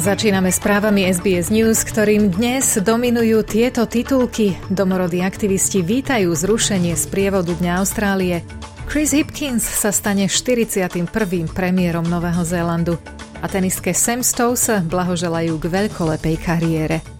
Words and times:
Začíname 0.00 0.48
správami 0.48 1.12
SBS 1.12 1.52
News, 1.52 1.84
ktorým 1.84 2.32
dnes 2.32 2.80
dominujú 2.80 3.44
tieto 3.44 3.84
titulky. 3.84 4.56
Domorodí 4.72 5.20
aktivisti 5.20 5.84
vítajú 5.84 6.32
zrušenie 6.32 6.96
z 6.96 7.04
prievodu 7.12 7.52
Dňa 7.52 7.84
Austrálie. 7.84 8.40
Chris 8.88 9.12
Hipkins 9.12 9.60
sa 9.60 9.92
stane 9.92 10.24
41. 10.24 11.04
premiérom 11.52 12.08
Nového 12.08 12.40
Zélandu 12.48 12.96
a 13.44 13.46
tenistke 13.52 13.92
Sam 13.92 14.24
Stowes 14.24 14.72
blahoželajú 14.88 15.60
k 15.60 15.68
veľkolepej 15.68 16.36
kariére. 16.40 17.19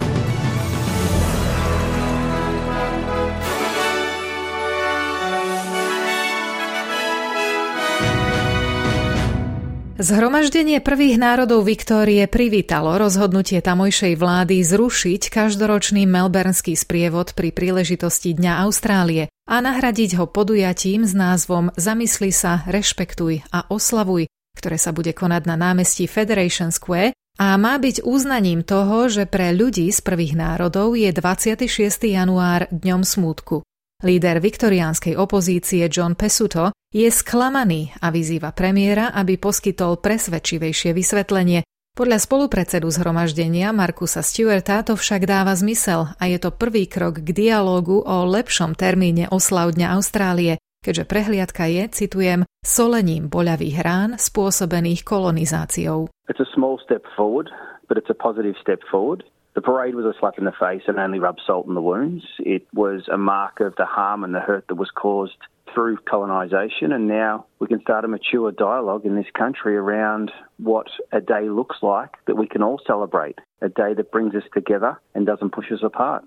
Zhromaždenie 10.00 10.80
prvých 10.80 11.20
národov 11.20 11.68
Viktórie 11.68 12.24
privítalo 12.24 12.96
rozhodnutie 12.96 13.60
tamojšej 13.60 14.16
vlády 14.16 14.64
zrušiť 14.64 15.28
každoročný 15.28 16.09
melbournský 16.09 16.73
sprievod 16.73 17.37
pri 17.37 17.52
príležitosti 17.52 18.32
Dňa 18.32 18.65
Austrálie 18.65 19.29
a 19.45 19.60
nahradiť 19.60 20.16
ho 20.16 20.24
podujatím 20.24 21.04
s 21.04 21.12
názvom 21.12 21.76
Zamysli 21.76 22.32
sa, 22.32 22.65
rešpektuj 22.65 23.45
a 23.52 23.68
oslavuj, 23.68 24.24
ktoré 24.57 24.80
sa 24.80 24.96
bude 24.96 25.12
konať 25.12 25.45
na 25.45 25.60
námestí 25.60 26.09
Federation 26.09 26.73
Square 26.73 27.12
a 27.37 27.60
má 27.60 27.76
byť 27.76 28.01
uznaním 28.01 28.64
toho, 28.64 29.12
že 29.12 29.29
pre 29.29 29.52
ľudí 29.52 29.85
z 29.92 30.01
prvých 30.01 30.32
národov 30.32 30.96
je 30.96 31.12
26. 31.12 31.68
január 32.09 32.73
dňom 32.73 33.04
smútku. 33.04 33.60
Líder 34.01 34.40
viktoriánskej 34.40 35.12
opozície 35.20 35.84
John 35.93 36.16
Pesuto 36.16 36.73
je 36.88 37.04
sklamaný 37.12 37.93
a 38.01 38.09
vyzýva 38.09 38.48
premiéra, 38.57 39.12
aby 39.12 39.37
poskytol 39.37 40.01
presvedčivejšie 40.01 40.96
vysvetlenie. 40.96 41.68
Podľa 41.92 42.16
spolupredsedu 42.24 42.88
zhromaždenia 42.88 43.76
Markusa 43.76 44.24
Stewarta 44.24 44.80
to 44.88 44.96
však 44.96 45.29
dáva 45.29 45.52
zmysel 45.52 46.16
a 46.16 46.24
je 46.32 46.40
to 46.40 46.48
prvý 46.48 46.88
krok 46.88 47.20
k 47.20 47.29
dialógu 47.29 48.01
o 48.01 48.24
lepšom 48.24 48.73
termíne 48.73 49.29
oslav 49.29 49.76
Dňa 49.76 49.92
Austrálie, 49.92 50.57
keďže 50.80 51.04
prehliadka 51.04 51.68
je, 51.68 51.82
citujem, 51.92 52.48
solením 52.64 53.29
boľavých 53.29 53.85
rán 53.85 54.10
spôsobených 54.16 55.04
kolonizáciou. 55.04 56.09
It's 56.32 56.40
a 56.40 56.48
small 56.57 56.80
step 56.80 57.04
forward, 57.12 57.52
but 57.85 58.01
it's 58.01 58.09
a 58.09 58.16
positive 58.16 58.57
step 58.64 58.80
forward. 58.88 59.29
The 59.54 59.60
parade 59.60 59.95
was 59.95 60.04
a 60.04 60.15
slap 60.18 60.38
in 60.38 60.45
the 60.45 60.52
face 60.52 60.82
and 60.87 60.98
only 60.98 61.18
rubbed 61.18 61.40
salt 61.46 61.66
in 61.66 61.74
the 61.74 61.82
wounds. 61.82 62.24
It 62.38 62.66
was 62.73 63.09
a 63.12 63.18
mark 63.18 63.60
of 63.60 63.74
the 63.76 63.84
harm 63.84 64.22
and 64.22 64.34
the 64.34 64.41
hurt 64.41 64.66
that 64.69 64.76
was 64.76 64.91
caused 64.94 65.38
through 65.75 65.98
colonisation, 66.09 66.92
and 66.92 67.06
now 67.06 67.47
we 67.60 67.66
can 67.66 67.81
start 67.81 68.04
a 68.04 68.09
mature 68.09 68.50
dialogue 68.50 69.06
in 69.06 69.15
this 69.15 69.31
country 69.38 69.76
around 69.76 70.31
what 70.59 70.87
a 71.12 71.20
day 71.20 71.48
looks 71.48 71.76
like 71.82 72.19
that 72.26 72.37
we 72.37 72.47
can 72.47 72.62
all 72.62 72.81
celebrate. 72.87 73.38
A 73.62 73.69
day 73.69 73.94
that 73.94 74.10
brings 74.10 74.34
us 74.34 74.42
together 74.54 74.98
and 75.15 75.26
doesn't 75.26 75.53
push 75.53 75.70
us 75.70 75.82
apart. 75.82 76.25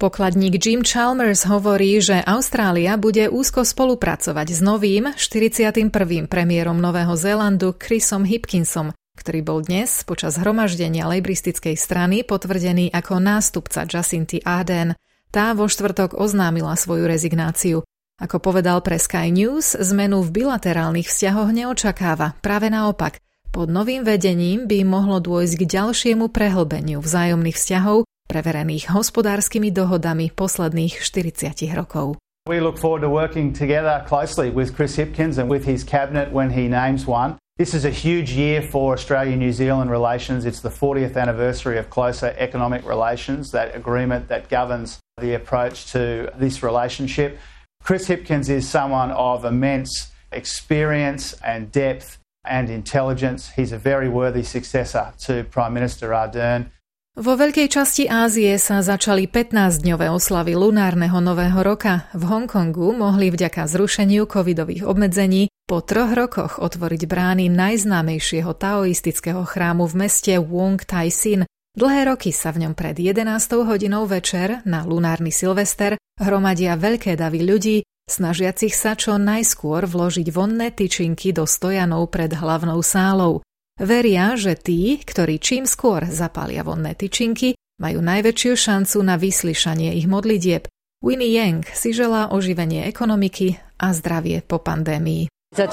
Pokladník 0.00 0.56
Jim 0.56 0.80
Chalmers 0.80 1.44
hovorí, 1.44 2.00
že 2.00 2.24
Austrália 2.24 2.96
bude 2.96 3.28
úzko 3.28 3.68
spolupracovať 3.68 4.48
s 4.48 4.60
novým 4.64 5.12
41. 5.12 5.92
premiérom 6.24 6.80
Nového 6.80 7.12
Zélandu 7.20 7.76
Chrisom 7.76 8.24
Hipkinsom, 8.24 8.96
ktorý 9.20 9.44
bol 9.44 9.60
dnes 9.60 10.00
počas 10.08 10.40
hromaždenia 10.40 11.04
lejbristickej 11.04 11.76
strany 11.76 12.24
potvrdený 12.24 12.88
ako 12.88 13.20
nástupca 13.20 13.84
Jacinty 13.84 14.40
Ardern. 14.40 14.96
Tá 15.28 15.52
vo 15.52 15.68
štvrtok 15.68 16.16
oznámila 16.16 16.72
svoju 16.74 17.04
rezignáciu. 17.04 17.84
Ako 18.16 18.40
povedal 18.40 18.80
pre 18.80 18.96
Sky 18.96 19.28
News, 19.28 19.76
zmenu 19.76 20.24
v 20.24 20.42
bilaterálnych 20.42 21.08
vzťahoch 21.12 21.52
neočakáva, 21.52 22.40
práve 22.40 22.72
naopak. 22.72 23.20
Pod 23.52 23.68
novým 23.68 24.02
vedením 24.02 24.64
by 24.64 24.82
mohlo 24.88 25.20
dôjsť 25.20 25.54
k 25.60 25.62
ďalšiemu 25.68 26.32
prehlbeniu 26.32 27.04
vzájomných 27.04 27.56
vzťahov 27.56 28.08
preverených 28.30 28.94
hospodárskymi 28.94 29.74
dohodami 29.74 30.30
posledných 30.30 31.02
40 31.02 31.50
rokov. 31.74 32.14
We 32.46 32.62
look 32.62 32.78
forward 32.78 33.02
to 33.02 33.10
working 33.10 33.50
together 33.50 34.06
closely 34.06 34.54
with 34.54 34.72
Chris 34.78 34.94
Hipkins 34.94 35.42
and 35.42 35.50
with 35.50 35.66
his 35.66 35.82
cabinet 35.82 36.30
when 36.30 36.54
he 36.54 36.70
names 36.70 37.10
one. 37.10 37.36
This 37.60 37.74
is 37.74 37.84
a 37.84 37.90
huge 37.90 38.32
year 38.32 38.62
for 38.62 38.94
Australia 38.96 39.36
New 39.36 39.52
Zealand 39.52 39.90
relations. 39.90 40.46
It's 40.48 40.64
the 40.64 40.72
40th 40.72 41.20
anniversary 41.20 41.76
of 41.76 41.92
closer 41.92 42.32
economic 42.40 42.88
relations, 42.88 43.52
that 43.52 43.76
agreement 43.76 44.32
that 44.32 44.48
governs 44.48 44.96
the 45.20 45.36
approach 45.36 45.92
to 45.92 46.32
this 46.40 46.64
relationship. 46.64 47.36
Chris 47.84 48.08
Hipkins 48.08 48.48
is 48.48 48.64
someone 48.64 49.12
of 49.12 49.44
immense 49.44 50.08
experience 50.32 51.36
and 51.44 51.68
depth 51.68 52.16
and 52.48 52.72
intelligence. 52.72 53.52
He's 53.52 53.76
a 53.76 53.78
very 53.78 54.08
worthy 54.08 54.42
successor 54.42 55.12
to 55.28 55.44
Prime 55.52 55.76
Minister 55.76 56.16
Ardern. 56.16 56.72
Vo 57.20 57.36
veľkej 57.36 57.68
časti 57.68 58.08
Ázie 58.08 58.56
sa 58.56 58.80
začali 58.80 59.28
15-dňové 59.28 60.08
oslavy 60.08 60.56
lunárneho 60.56 61.20
nového 61.20 61.60
roka. 61.60 62.08
V 62.16 62.24
Hongkongu 62.24 62.96
mohli 62.96 63.28
vďaka 63.28 63.68
zrušeniu 63.68 64.24
covidových 64.24 64.88
obmedzení 64.88 65.52
po 65.70 65.86
troch 65.86 66.10
rokoch 66.18 66.58
otvoriť 66.58 67.06
brány 67.06 67.46
najznámejšieho 67.46 68.58
taoistického 68.58 69.46
chrámu 69.46 69.86
v 69.86 70.02
meste 70.02 70.34
Wong 70.34 70.82
Tai 70.82 71.06
Sin. 71.14 71.46
Dlhé 71.78 72.10
roky 72.10 72.34
sa 72.34 72.50
v 72.50 72.66
ňom 72.66 72.74
pred 72.74 72.98
11. 72.98 73.22
hodinou 73.62 74.02
večer 74.10 74.66
na 74.66 74.82
lunárny 74.82 75.30
Silvester 75.30 75.94
hromadia 76.18 76.74
veľké 76.74 77.14
davy 77.14 77.46
ľudí, 77.46 77.76
snažiacich 78.10 78.74
sa 78.74 78.98
čo 78.98 79.14
najskôr 79.14 79.86
vložiť 79.86 80.26
vonné 80.34 80.74
tyčinky 80.74 81.30
do 81.30 81.46
stojanov 81.46 82.10
pred 82.10 82.34
hlavnou 82.34 82.82
sálou. 82.82 83.46
Veria, 83.78 84.34
že 84.34 84.58
tí, 84.58 84.98
ktorí 84.98 85.38
čím 85.38 85.70
skôr 85.70 86.02
zapália 86.10 86.66
vonné 86.66 86.98
tyčinky, 86.98 87.54
majú 87.78 88.02
najväčšiu 88.02 88.52
šancu 88.58 88.98
na 89.06 89.14
vyslyšanie 89.14 89.94
ich 89.94 90.10
modlitieb. 90.10 90.66
Winnie 90.98 91.30
Yang 91.30 91.78
si 91.78 91.94
želá 91.94 92.34
oživenie 92.34 92.90
ekonomiky 92.90 93.54
a 93.78 93.94
zdravie 93.94 94.42
po 94.42 94.58
pandémii. 94.58 95.30
I 95.52 95.66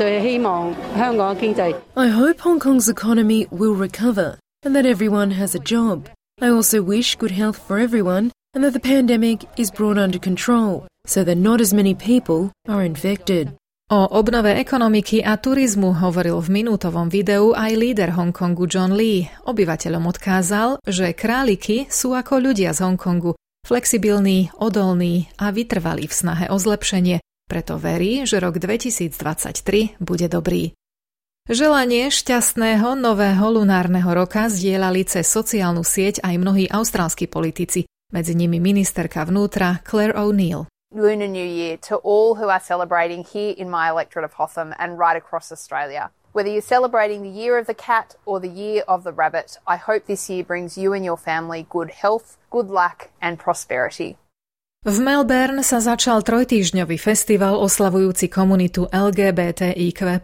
hope 2.09 2.39
Hong 2.41 2.59
Kong's 2.59 2.89
economy 2.89 3.45
will 3.51 3.75
recover 3.75 4.39
and 4.65 4.75
that 4.75 4.85
everyone 4.85 5.29
has 5.31 5.53
a 5.53 5.59
job. 5.59 6.09
I 6.41 6.49
also 6.49 6.81
wish 6.81 7.15
good 7.15 7.29
health 7.29 7.61
for 7.61 7.77
everyone 7.77 8.31
and 8.55 8.63
that 8.63 8.73
the 8.73 8.79
pandemic 8.79 9.45
is 9.55 9.69
brought 9.69 10.01
under 10.01 10.17
control 10.17 10.87
so 11.05 11.23
that 11.23 11.37
not 11.37 11.61
as 11.61 11.73
many 11.77 11.93
people 11.93 12.51
are 12.67 12.81
infected. 12.81 13.53
O 13.93 14.07
obnove 14.09 14.51
ekonomiky 14.57 15.21
a 15.21 15.37
turizmu 15.37 15.93
hovoril 16.01 16.41
v 16.41 16.49
minútovom 16.59 17.07
videu 17.07 17.53
aj 17.53 17.71
líder 17.77 18.17
Hongkongu 18.17 18.65
John 18.65 18.97
Lee. 18.97 19.29
Obyvateľom 19.45 20.09
odkázal, 20.09 20.81
že 20.89 21.13
králiky 21.13 21.85
sú 21.87 22.17
ako 22.17 22.41
ľudia 22.49 22.73
z 22.73 22.81
Hongkongu, 22.81 23.37
flexibilní, 23.61 24.49
odolní 24.57 25.29
a 25.37 25.53
vytrvalí 25.53 26.09
v 26.09 26.17
snahe 26.17 26.45
o 26.49 26.57
zlepšenie, 26.57 27.21
preto 27.47 27.79
verí, 27.79 28.27
že 28.27 28.43
rok 28.43 28.59
2023 28.59 29.97
bude 30.03 30.27
dobrý. 30.27 30.75
Želanie 31.47 32.11
šťastného 32.11 32.99
nového 32.99 33.47
lunárneho 33.47 34.11
roka 34.11 34.51
zdieľali 34.51 35.07
cez 35.07 35.31
sociálnu 35.31 35.79
sieť 35.79 36.19
aj 36.19 36.35
mnohí 36.35 36.67
austrálski 36.67 37.31
politici, 37.31 37.87
medzi 38.11 38.35
nimi 38.35 38.59
ministerka 38.59 39.23
vnútra 39.23 39.79
Claire 39.87 40.11
O'Neill. 40.19 40.67
Lunar 40.91 41.31
New 41.31 41.47
Year 41.47 41.79
to 41.87 42.03
all 42.03 42.35
who 42.35 42.51
are 42.51 42.59
celebrating 42.59 43.23
here 43.23 43.55
in 43.55 43.71
my 43.71 43.87
electorate 43.87 44.27
of 44.27 44.35
Hotham 44.35 44.75
and 44.75 44.99
right 44.99 45.15
across 45.15 45.51
Australia. 45.51 46.11
Whether 46.35 46.51
you're 46.51 46.61
celebrating 46.61 47.23
the 47.23 47.31
year 47.31 47.57
of 47.57 47.67
the 47.67 47.73
cat 47.73 48.15
or 48.27 48.39
the 48.39 48.51
year 48.51 48.83
of 48.83 49.07
the 49.07 49.15
rabbit, 49.15 49.55
I 49.63 49.79
hope 49.79 50.03
this 50.03 50.29
year 50.29 50.43
brings 50.43 50.77
you 50.77 50.91
and 50.91 51.03
your 51.03 51.17
family 51.17 51.63
good 51.71 51.91
health, 51.91 52.35
good 52.51 52.67
luck, 52.67 53.07
and 53.23 53.39
prosperity. 53.39 54.19
V 54.87 55.03
Melbourne 55.03 55.67
sa 55.67 55.83
začal 55.83 56.23
trojtýždňový 56.23 56.95
festival 56.95 57.59
oslavujúci 57.59 58.31
komunitu 58.31 58.87
LGBTIQ+. 58.87 60.23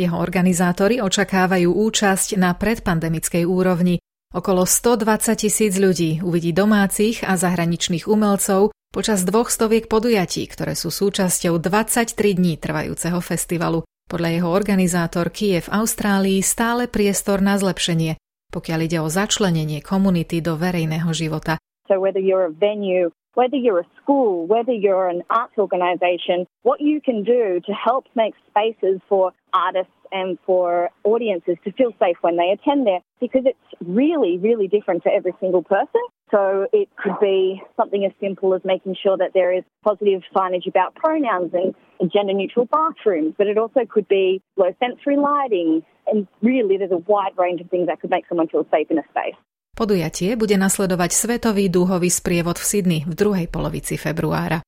Jeho 0.00 0.16
organizátori 0.16 1.04
očakávajú 1.04 1.68
účasť 1.68 2.40
na 2.40 2.56
predpandemickej 2.56 3.44
úrovni. 3.44 4.00
Okolo 4.32 4.64
120 4.64 5.44
tisíc 5.44 5.76
ľudí 5.76 6.24
uvidí 6.24 6.56
domácich 6.56 7.20
a 7.20 7.36
zahraničných 7.36 8.08
umelcov, 8.08 8.72
Počas 8.88 9.20
dvoch 9.20 9.52
stoviek 9.52 9.84
podujatí, 9.84 10.48
ktoré 10.48 10.72
sú 10.72 10.88
súčasťou 10.88 11.60
23 11.60 12.16
dní 12.16 12.56
trvajúceho 12.56 13.20
festivalu, 13.20 13.84
podľa 14.08 14.40
jeho 14.40 14.48
organizátorky 14.48 15.60
je 15.60 15.68
v 15.68 15.72
Austrálii 15.84 16.40
stále 16.40 16.88
priestor 16.88 17.44
na 17.44 17.60
zlepšenie, 17.60 18.16
pokiaľ 18.48 18.78
ide 18.88 18.98
o 19.04 19.12
začlenenie 19.12 19.84
komunity 19.84 20.40
do 20.40 20.56
verejného 20.56 21.12
života. 21.12 21.60
So 21.84 22.00
whether 22.00 22.16
you're 22.16 22.48
a 22.48 22.52
venue 22.56 23.12
whether 23.34 23.56
you're 23.56 23.80
a 23.80 23.86
school, 24.02 24.46
whether 24.46 24.72
you're 24.72 25.08
an 25.08 25.22
arts 25.30 25.54
organisation, 25.58 26.46
what 26.62 26.80
you 26.80 27.00
can 27.00 27.24
do 27.24 27.60
to 27.64 27.72
help 27.72 28.06
make 28.14 28.34
spaces 28.48 29.00
for 29.08 29.32
artists 29.52 29.92
and 30.12 30.38
for 30.46 30.90
audiences 31.04 31.56
to 31.64 31.72
feel 31.72 31.92
safe 32.00 32.16
when 32.20 32.36
they 32.36 32.50
attend 32.50 32.86
there 32.86 33.00
because 33.20 33.42
it's 33.44 33.58
really, 33.84 34.38
really 34.38 34.68
different 34.68 35.02
for 35.02 35.12
every 35.12 35.32
single 35.40 35.62
person. 35.62 36.00
So 36.30 36.66
it 36.72 36.88
could 36.96 37.18
be 37.20 37.62
something 37.76 38.04
as 38.04 38.12
simple 38.20 38.54
as 38.54 38.60
making 38.64 38.96
sure 39.02 39.16
that 39.16 39.30
there 39.32 39.52
is 39.52 39.64
positive 39.82 40.22
signage 40.34 40.66
about 40.66 40.94
pronouns 40.94 41.52
and 41.54 41.74
gender 42.12 42.34
neutral 42.34 42.66
bathrooms, 42.66 43.34
but 43.38 43.46
it 43.46 43.56
also 43.56 43.80
could 43.88 44.06
be 44.08 44.42
low 44.56 44.74
sensory 44.78 45.16
lighting. 45.16 45.82
And 46.06 46.26
really, 46.42 46.76
there's 46.76 46.90
a 46.90 46.98
wide 46.98 47.32
range 47.38 47.60
of 47.60 47.70
things 47.70 47.86
that 47.86 48.00
could 48.00 48.10
make 48.10 48.24
someone 48.28 48.48
feel 48.48 48.66
safe 48.70 48.90
in 48.90 48.98
a 48.98 49.04
space. 49.10 49.36
Podujatie 49.78 50.34
bude 50.34 50.58
nasledovať 50.58 51.14
Svetový 51.14 51.70
dúhový 51.70 52.10
sprievod 52.10 52.58
v 52.58 52.66
Sydney 52.66 53.00
v 53.06 53.14
druhej 53.14 53.46
polovici 53.46 53.94
februára. 53.94 54.58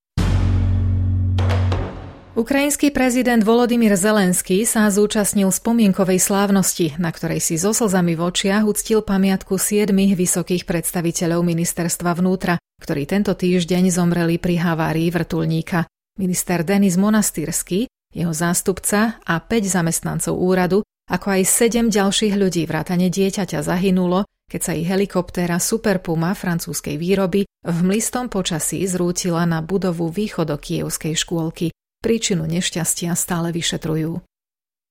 Ukrajinský 2.39 2.95
prezident 2.95 3.43
Volodymyr 3.43 3.99
Zelenský 3.99 4.63
sa 4.63 4.87
zúčastnil 4.87 5.51
spomienkovej 5.51 6.23
slávnosti, 6.23 6.95
na 7.03 7.11
ktorej 7.11 7.43
si 7.43 7.59
so 7.59 7.75
slzami 7.75 8.15
v 8.15 8.23
očiach 8.23 8.63
uctil 8.63 9.03
pamiatku 9.03 9.59
siedmých 9.59 10.15
vysokých 10.15 10.63
predstaviteľov 10.63 11.43
ministerstva 11.43 12.15
vnútra, 12.15 12.63
ktorí 12.79 13.11
tento 13.11 13.35
týždeň 13.35 13.91
zomreli 13.91 14.39
pri 14.39 14.63
havárii 14.63 15.11
vrtulníka. 15.11 15.91
Minister 16.23 16.63
Denis 16.63 16.95
Monastýrsky, 16.95 17.91
jeho 18.15 18.31
zástupca 18.31 19.19
a 19.27 19.35
5 19.43 19.75
zamestnancov 19.75 20.39
úradu, 20.39 20.87
ako 21.11 21.35
aj 21.35 21.43
7 21.51 21.91
ďalších 21.91 22.39
ľudí 22.39 22.63
vrátane 22.71 23.11
dieťaťa 23.11 23.67
zahynulo, 23.67 24.23
keď 24.51 24.61
sa 24.61 24.73
ich 24.75 24.91
helikoptéra 24.91 25.63
Super 25.63 26.03
Puma 26.03 26.35
francúzskej 26.35 26.99
výroby 26.99 27.47
v 27.47 27.79
mlistom 27.87 28.27
počasí 28.27 28.83
zrútila 28.91 29.47
na 29.47 29.63
budovu 29.63 30.11
východokievskej 30.11 31.15
škôlky. 31.15 31.71
Príčinu 32.03 32.51
nešťastia 32.51 33.15
stále 33.15 33.55
vyšetrujú. 33.55 34.19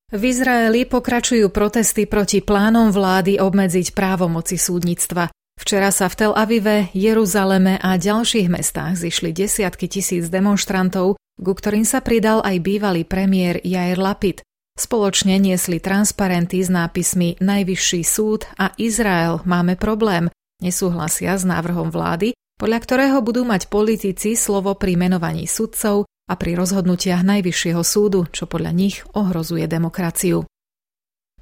V 0.09 0.21
Izraeli 0.25 0.89
pokračujú 0.89 1.53
protesty 1.53 2.09
proti 2.09 2.41
plánom 2.41 2.89
vlády 2.89 3.37
obmedziť 3.37 3.93
právomoci 3.93 4.57
súdnictva. 4.57 5.29
Včera 5.59 5.91
sa 5.91 6.07
v 6.07 6.17
Tel 6.17 6.33
Avive, 6.33 6.87
Jeruzaleme 6.95 7.77
a 7.83 7.99
ďalších 7.99 8.47
mestách 8.47 8.95
zišli 8.95 9.35
desiatky 9.35 9.91
tisíc 9.91 10.31
demonstrantov, 10.31 11.19
ku 11.35 11.51
ktorým 11.51 11.83
sa 11.83 11.99
pridal 11.99 12.39
aj 12.41 12.57
bývalý 12.63 13.03
premiér 13.03 13.59
Jair 13.61 13.99
Lapid. 13.99 14.39
Spoločne 14.79 15.43
niesli 15.43 15.83
transparenty 15.83 16.63
s 16.63 16.71
nápismi 16.71 17.35
Najvyšší 17.43 17.99
súd 18.07 18.47
a 18.55 18.71
Izrael 18.79 19.43
máme 19.43 19.75
problém. 19.75 20.31
Nesúhlasia 20.63 21.35
s 21.35 21.43
návrhom 21.43 21.91
vlády, 21.91 22.31
podľa 22.55 22.79
ktorého 22.87 23.19
budú 23.19 23.43
mať 23.43 23.67
politici 23.67 24.39
slovo 24.39 24.79
pri 24.79 24.95
menovaní 24.95 25.51
sudcov 25.51 26.07
a 26.07 26.33
pri 26.39 26.55
rozhodnutiach 26.55 27.27
Najvyššieho 27.27 27.83
súdu, 27.83 28.31
čo 28.31 28.47
podľa 28.47 28.71
nich 28.71 29.03
ohrozuje 29.11 29.67
demokraciu. 29.67 30.47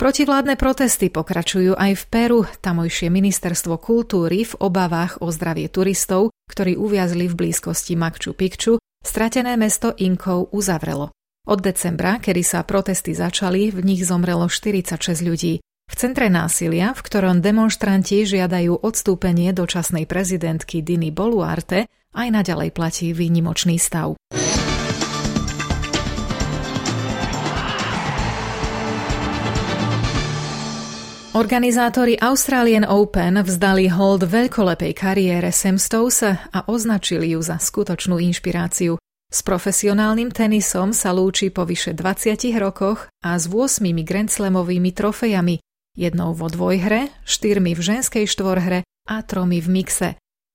Protivládne 0.01 0.57
protesty 0.57 1.13
pokračujú 1.13 1.77
aj 1.77 1.93
v 1.93 2.03
Peru. 2.09 2.41
Tamojšie 2.41 3.13
ministerstvo 3.13 3.77
kultúry 3.77 4.49
v 4.49 4.53
obavách 4.65 5.21
o 5.21 5.29
zdravie 5.29 5.69
turistov, 5.69 6.33
ktorí 6.49 6.73
uviazli 6.73 7.29
v 7.29 7.37
blízkosti 7.37 7.93
Makču 7.93 8.33
Pikču, 8.33 8.81
stratené 9.05 9.53
mesto 9.61 9.93
Inkov 9.93 10.49
uzavrelo. 10.57 11.13
Od 11.47 11.63
decembra, 11.63 12.19
kedy 12.19 12.43
sa 12.43 12.59
protesty 12.67 13.15
začali, 13.15 13.71
v 13.71 13.79
nich 13.79 14.03
zomrelo 14.03 14.51
46 14.51 14.99
ľudí. 15.23 15.63
V 15.87 15.93
centre 15.95 16.27
násilia, 16.27 16.91
v 16.91 16.99
ktorom 16.99 17.39
demonstranti 17.39 18.27
žiadajú 18.27 18.83
odstúpenie 18.83 19.55
dočasnej 19.55 20.03
prezidentky 20.03 20.83
Diny 20.83 21.15
Boluarte, 21.15 21.87
aj 22.11 22.27
naďalej 22.35 22.75
platí 22.75 23.15
výnimočný 23.15 23.79
stav. 23.79 24.19
Organizátori 31.31 32.19
Australian 32.19 32.83
Open 32.83 33.39
vzdali 33.39 33.87
hold 33.87 34.27
veľkolepej 34.27 34.91
kariére 34.91 35.55
Sam 35.55 35.79
Stose 35.79 36.35
a 36.51 36.59
označili 36.67 37.31
ju 37.31 37.39
za 37.39 37.55
skutočnú 37.55 38.19
inšpiráciu. 38.19 38.99
S 39.27 39.43
profesionálnym 39.43 40.31
tenisom 40.31 40.95
sa 40.95 41.11
lúči 41.11 41.51
po 41.51 41.67
vyše 41.67 41.91
20 41.91 42.47
rokoch 42.63 43.11
a 43.19 43.35
s 43.35 43.51
8 43.51 43.83
Grand 44.07 44.31
Slamovými 44.31 44.95
trofejami, 44.95 45.59
jednou 45.99 46.31
vo 46.31 46.47
dvojhre, 46.47 47.11
štyrmi 47.27 47.75
v 47.75 47.81
ženskej 47.83 48.23
štvorhre 48.23 48.87
a 48.87 49.15
tromi 49.27 49.59
v 49.59 49.67
mixe. 49.67 50.09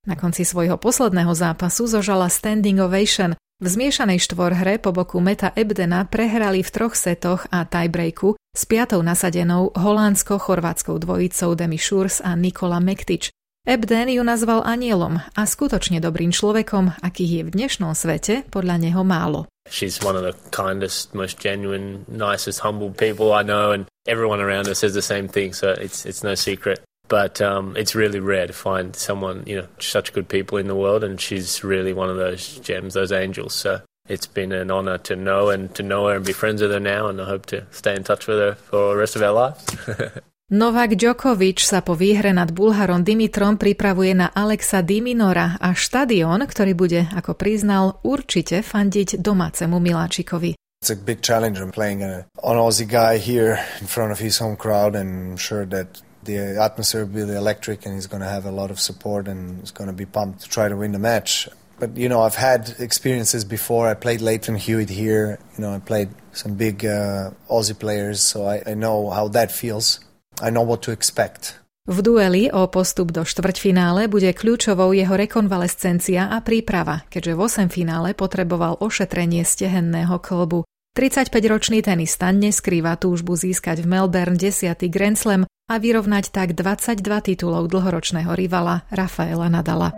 Na 0.08 0.16
konci 0.16 0.48
svojho 0.48 0.80
posledného 0.80 1.36
zápasu 1.36 1.84
zožala 1.84 2.32
standing 2.32 2.80
ovation. 2.80 3.36
V 3.62 3.66
zmiešanej 3.70 4.24
štvorhre 4.24 4.80
po 4.82 4.90
boku 4.90 5.22
Meta 5.22 5.54
Ebdena 5.54 6.02
prehrali 6.08 6.66
v 6.66 6.70
troch 6.72 6.98
setoch 6.98 7.46
a 7.54 7.62
tiebreaku 7.62 8.34
s 8.56 8.66
piatou 8.66 9.04
nasadenou 9.04 9.70
holandsko-chorvátskou 9.76 10.98
dvojicou 10.98 11.54
Demi 11.54 11.78
Schurz 11.78 12.18
a 12.24 12.34
Nikola 12.34 12.82
Mektič. 12.82 13.30
Ebden 13.62 14.08
ju 14.10 14.24
nazval 14.26 14.66
anielom 14.66 15.22
a 15.38 15.46
skutočne 15.46 16.02
dobrým 16.02 16.34
človekom, 16.34 16.98
akých 16.98 17.30
je 17.30 17.42
v 17.46 17.50
dnešnom 17.54 17.94
svete 17.94 18.42
podľa 18.50 18.82
neho 18.82 19.06
málo. 19.06 19.46
She's 19.70 20.02
one 20.02 20.18
of 20.18 20.26
the 20.26 20.34
kindest, 20.50 21.14
most 21.14 21.38
genuine, 21.38 22.02
nicest, 22.10 22.66
humble 22.66 22.90
people 22.90 23.30
I 23.30 23.46
know, 23.46 23.70
and 23.70 23.86
everyone 24.10 24.42
around 24.42 24.66
her 24.66 24.74
says 24.74 24.98
the 24.98 25.06
same 25.06 25.30
thing, 25.30 25.54
so 25.54 25.78
it's 25.78 26.02
it's 26.02 26.26
no 26.26 26.34
secret. 26.34 26.82
But 27.06 27.38
um, 27.38 27.78
it's 27.78 27.94
really 27.94 28.18
rare 28.18 28.50
to 28.50 28.52
find 28.52 28.98
someone, 28.98 29.46
you 29.46 29.62
know, 29.62 29.70
such 29.78 30.10
good 30.10 30.26
people 30.26 30.58
in 30.58 30.66
the 30.66 30.74
world, 30.74 31.06
and 31.06 31.22
she's 31.22 31.62
really 31.62 31.94
one 31.94 32.10
of 32.10 32.18
those 32.18 32.58
gems, 32.66 32.98
those 32.98 33.14
angels. 33.14 33.54
So 33.54 33.78
it's 34.10 34.26
been 34.26 34.50
an 34.50 34.74
honor 34.74 34.98
to 35.06 35.14
know 35.14 35.54
and 35.54 35.70
to 35.78 35.86
know 35.86 36.10
her 36.10 36.18
and 36.18 36.26
be 36.26 36.34
friends 36.34 36.66
with 36.66 36.74
her 36.74 36.82
now, 36.82 37.06
and 37.06 37.22
I 37.22 37.30
hope 37.30 37.46
to 37.54 37.62
stay 37.70 37.94
in 37.94 38.02
touch 38.02 38.26
with 38.26 38.42
her 38.42 38.58
for 38.58 38.90
the 38.90 38.98
rest 38.98 39.14
of 39.14 39.22
our 39.22 39.30
lives. 39.30 39.62
Novak 40.52 41.00
Djokovic 41.00 41.64
sa 41.64 41.80
po 41.80 41.96
výhre 41.96 42.28
nad 42.36 42.52
Bulharom 42.52 43.00
Dimitrom 43.00 43.56
pripravuje 43.56 44.12
na 44.12 44.28
Alexa 44.36 44.84
Diminora 44.84 45.56
a 45.56 45.72
štadión, 45.72 46.44
ktorý 46.44 46.76
bude, 46.76 47.08
ako 47.08 47.32
priznal, 47.40 47.96
určite 48.04 48.60
fandiť 48.60 49.16
domácemu 49.16 49.80
Miláčikovi. 49.80 50.52
It's 50.84 50.92
a 50.92 50.98
big 51.00 51.24
challenge. 51.24 51.56
I'm 51.56 51.72
playing 51.72 52.04
a, 52.04 52.28
an 52.44 52.60
Aussie 52.60 52.84
guy 52.84 53.16
here 53.16 53.64
in 53.80 53.88
front 53.88 54.12
of 54.12 54.20
his 54.20 54.44
home 54.44 54.60
crowd 54.60 54.92
and 54.92 55.32
I'm 55.32 55.40
sure 55.40 55.64
that 55.72 56.04
the 56.28 56.60
atmosphere 56.60 57.08
will 57.08 57.24
be 57.24 57.32
electric 57.32 57.88
and 57.88 57.96
he's 57.96 58.04
going 58.04 58.20
to 58.20 58.28
have 58.28 58.44
a 58.44 58.52
lot 58.52 58.68
of 58.68 58.76
support 58.76 59.32
and 59.32 59.56
he's 59.64 59.72
going 59.72 59.88
to 59.88 59.96
be 59.96 60.04
pumped 60.04 60.44
to 60.44 60.52
try 60.52 60.68
to 60.68 60.76
win 60.76 60.92
the 60.92 61.00
match. 61.00 61.48
But 61.80 61.96
you 61.96 62.12
know, 62.12 62.20
I've 62.20 62.36
had 62.36 62.76
experiences 62.76 63.48
before. 63.48 63.88
I 63.88 63.96
played 63.96 64.20
Leighton 64.20 64.60
Hewitt 64.60 64.92
here. 64.92 65.40
You 65.56 65.64
know, 65.64 65.72
I 65.72 65.80
played 65.80 66.12
some 66.36 66.60
big 66.60 66.84
uh, 66.84 67.32
Aussie 67.48 67.72
players, 67.72 68.20
so 68.20 68.44
I, 68.44 68.60
I 68.68 68.74
know 68.76 69.08
how 69.08 69.32
that 69.32 69.48
feels. 69.48 69.96
I 70.40 70.48
know 70.48 70.64
what 70.64 70.86
to 70.88 70.94
expect. 70.94 71.60
V 71.82 71.98
dueli 71.98 72.46
o 72.46 72.70
postup 72.70 73.10
do 73.10 73.26
štvrťfinále 73.26 74.06
bude 74.06 74.30
kľúčovou 74.30 74.94
jeho 74.94 75.18
rekonvalescencia 75.18 76.30
a 76.30 76.38
príprava, 76.38 77.02
keďže 77.10 77.32
v 77.34 77.40
8 77.66 77.74
finále 77.74 78.14
potreboval 78.14 78.78
ošetrenie 78.78 79.42
stehenného 79.42 80.14
klbu. 80.22 80.62
35-ročný 80.94 81.82
tenista 81.82 82.30
neskrýva 82.30 82.94
túžbu 83.02 83.34
získať 83.34 83.82
v 83.82 83.98
Melbourne 83.98 84.38
10. 84.38 84.78
Grand 84.94 85.18
Slam 85.18 85.42
a 85.66 85.74
vyrovnať 85.82 86.30
tak 86.30 86.54
22 86.54 87.02
titulov 87.02 87.66
dlhoročného 87.66 88.30
rivala 88.30 88.86
Rafaela 88.94 89.50
Nadala. 89.50 89.90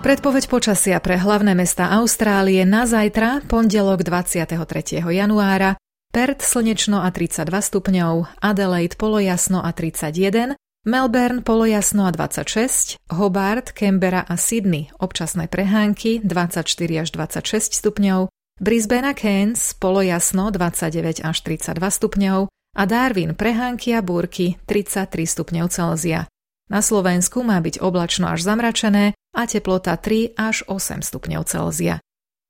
Predpoveď 0.00 0.48
počasia 0.48 0.96
pre 0.96 1.20
hlavné 1.20 1.52
mesta 1.52 1.92
Austrálie 1.92 2.64
na 2.64 2.88
zajtra, 2.88 3.44
pondelok 3.44 4.00
23. 4.00 4.56
januára, 5.04 5.76
Perth 6.08 6.40
slnečno 6.40 7.04
a 7.04 7.12
32 7.12 7.44
stupňov, 7.44 8.40
Adelaide 8.40 8.96
polojasno 8.96 9.60
a 9.60 9.68
31, 9.76 10.56
Melbourne 10.88 11.44
polojasno 11.44 12.08
a 12.08 12.16
26, 12.16 12.96
Hobart, 13.12 13.76
Canberra 13.76 14.24
a 14.24 14.40
Sydney 14.40 14.88
občasné 14.96 15.52
prehánky 15.52 16.24
24 16.24 16.64
až 16.96 17.08
26 17.12 17.76
stupňov, 17.76 18.32
Brisbane 18.56 19.04
a 19.04 19.12
Cairns 19.12 19.76
polojasno 19.76 20.48
29 20.48 21.28
až 21.28 21.36
32 21.44 21.76
stupňov 21.76 22.48
a 22.48 22.82
Darwin 22.88 23.36
prehánky 23.36 23.92
a 23.92 24.00
búrky 24.00 24.56
33 24.64 25.12
stupňov 25.28 25.68
Celzia. 25.68 26.24
Na 26.72 26.80
Slovensku 26.80 27.44
má 27.44 27.60
byť 27.60 27.84
oblačno 27.84 28.32
až 28.32 28.48
zamračené 28.48 29.12
a 29.36 29.46
teplota 29.46 29.96
3 29.96 30.36
až 30.36 30.66
8 30.66 31.02
stupňov 31.02 31.42
Celzia. 31.46 31.98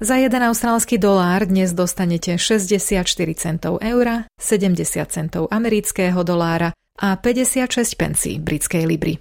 Za 0.00 0.16
jeden 0.16 0.40
austrálsky 0.40 0.96
dolár 0.96 1.44
dnes 1.44 1.76
dostanete 1.76 2.40
64 2.40 3.04
centov 3.36 3.84
eura, 3.84 4.24
70 4.40 4.80
centov 5.12 5.52
amerického 5.52 6.24
dolára 6.24 6.72
a 6.96 7.20
56 7.20 8.00
pencí 8.00 8.40
britskej 8.40 8.88
libry. 8.88 9.20